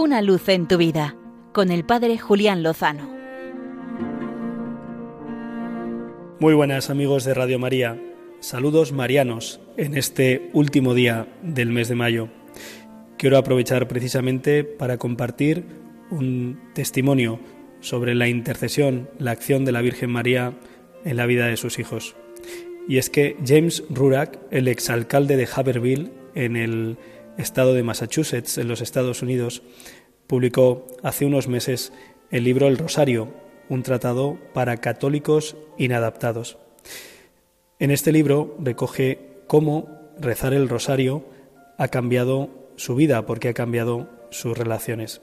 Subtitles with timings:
[0.00, 1.16] Una luz en tu vida
[1.52, 3.10] con el Padre Julián Lozano.
[6.38, 8.00] Muy buenas amigos de Radio María.
[8.38, 12.28] Saludos marianos en este último día del mes de mayo.
[13.16, 15.64] Quiero aprovechar precisamente para compartir
[16.12, 17.40] un testimonio
[17.80, 20.52] sobre la intercesión, la acción de la Virgen María
[21.04, 22.14] en la vida de sus hijos.
[22.86, 26.98] Y es que James Rurak, el exalcalde de Haverville en el
[27.38, 29.62] estado de Massachusetts, en los Estados Unidos,
[30.26, 31.92] publicó hace unos meses
[32.30, 33.32] el libro El Rosario,
[33.70, 36.58] un tratado para católicos inadaptados.
[37.78, 39.88] En este libro recoge cómo
[40.18, 41.24] rezar el rosario
[41.78, 45.20] ha cambiado su vida, porque ha cambiado sus relaciones.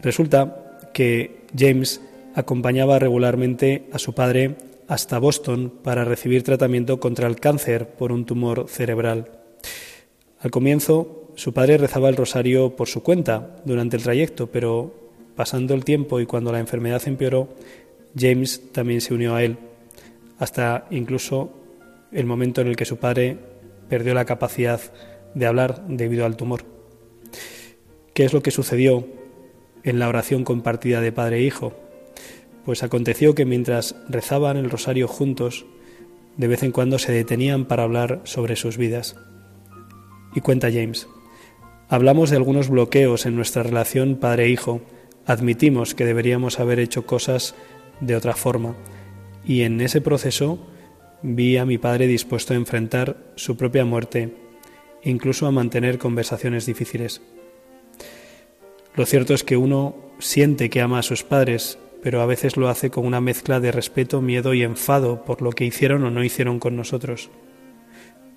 [0.00, 2.00] Resulta que James
[2.34, 4.56] acompañaba regularmente a su padre
[4.88, 9.43] hasta Boston para recibir tratamiento contra el cáncer por un tumor cerebral.
[10.44, 14.92] Al comienzo, su padre rezaba el rosario por su cuenta durante el trayecto, pero
[15.36, 17.48] pasando el tiempo y cuando la enfermedad empeoró,
[18.14, 19.56] James también se unió a él,
[20.38, 21.50] hasta incluso
[22.12, 23.38] el momento en el que su padre
[23.88, 24.82] perdió la capacidad
[25.34, 26.62] de hablar debido al tumor.
[28.12, 29.06] ¿Qué es lo que sucedió
[29.82, 31.72] en la oración compartida de padre e hijo?
[32.66, 35.64] Pues aconteció que mientras rezaban el rosario juntos,
[36.36, 39.16] de vez en cuando se detenían para hablar sobre sus vidas.
[40.34, 41.08] Y cuenta James,
[41.88, 44.80] hablamos de algunos bloqueos en nuestra relación padre-hijo,
[45.26, 47.54] admitimos que deberíamos haber hecho cosas
[48.00, 48.74] de otra forma,
[49.46, 50.58] y en ese proceso
[51.22, 54.34] vi a mi padre dispuesto a enfrentar su propia muerte,
[55.02, 57.22] incluso a mantener conversaciones difíciles.
[58.96, 62.68] Lo cierto es que uno siente que ama a sus padres, pero a veces lo
[62.68, 66.22] hace con una mezcla de respeto, miedo y enfado por lo que hicieron o no
[66.22, 67.30] hicieron con nosotros.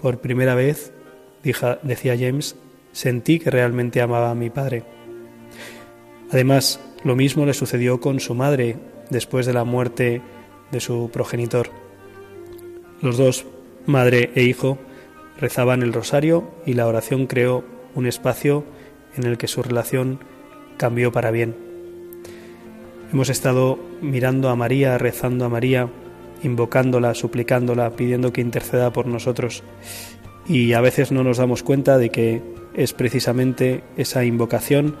[0.00, 0.92] Por primera vez
[1.42, 2.56] decía James,
[2.92, 4.84] sentí que realmente amaba a mi padre.
[6.30, 8.76] Además, lo mismo le sucedió con su madre
[9.10, 10.20] después de la muerte
[10.70, 11.70] de su progenitor.
[13.00, 13.46] Los dos,
[13.86, 14.78] madre e hijo,
[15.38, 18.64] rezaban el rosario y la oración creó un espacio
[19.16, 20.20] en el que su relación
[20.76, 21.56] cambió para bien.
[23.12, 25.88] Hemos estado mirando a María, rezando a María,
[26.42, 29.62] invocándola, suplicándola, pidiendo que interceda por nosotros
[30.48, 32.42] y a veces no nos damos cuenta de que
[32.74, 34.96] es precisamente esa invocación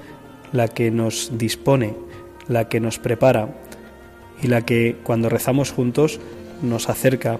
[0.52, 1.94] la que nos dispone,
[2.48, 3.56] la que nos prepara
[4.42, 6.20] y la que cuando rezamos juntos
[6.62, 7.38] nos acerca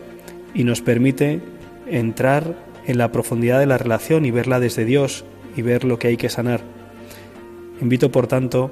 [0.55, 1.41] y nos permite
[1.87, 5.25] entrar en la profundidad de la relación y verla desde Dios
[5.57, 6.63] y ver lo que hay que sanar.
[7.81, 8.71] Invito, por tanto,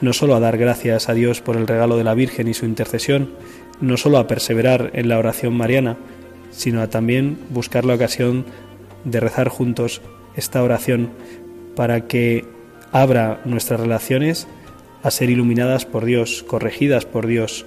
[0.00, 2.64] no solo a dar gracias a Dios por el regalo de la Virgen y su
[2.64, 3.30] intercesión,
[3.80, 5.98] no solo a perseverar en la oración mariana,
[6.50, 8.44] sino a también buscar la ocasión
[9.04, 10.02] de rezar juntos
[10.36, 11.10] esta oración
[11.76, 12.44] para que
[12.92, 14.46] abra nuestras relaciones
[15.02, 17.64] a ser iluminadas por Dios, corregidas por Dios,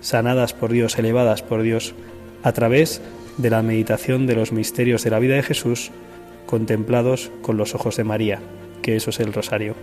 [0.00, 1.94] sanadas por Dios, elevadas por Dios,
[2.42, 3.00] a través
[3.38, 5.90] de la meditación de los misterios de la vida de Jesús
[6.46, 8.40] contemplados con los ojos de María,
[8.82, 9.74] que eso es el rosario.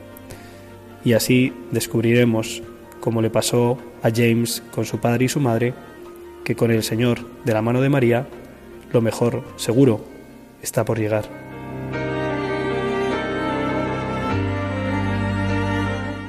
[1.04, 2.62] Y así descubriremos,
[3.00, 5.74] como le pasó a James con su padre y su madre,
[6.44, 8.28] que con el Señor de la mano de María,
[8.92, 10.04] lo mejor, seguro,
[10.62, 11.26] está por llegar.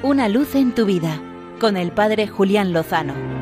[0.02, 1.20] Una luz en tu vida,
[1.60, 3.41] con el Padre Julián Lozano.